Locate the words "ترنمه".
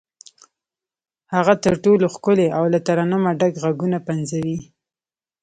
2.87-3.31